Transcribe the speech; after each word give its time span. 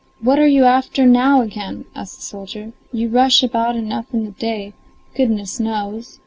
"What 0.19 0.39
are 0.39 0.47
you 0.47 0.63
after 0.63 1.05
now 1.05 1.41
again?" 1.43 1.85
asked 1.95 2.15
the 2.15 2.21
soldier. 2.23 2.71
"You 2.91 3.07
rush 3.09 3.43
about 3.43 3.75
enough 3.75 4.11
in 4.15 4.25
the 4.25 4.31
day, 4.31 4.73
goodness 5.13 5.59
knows! 5.59 6.17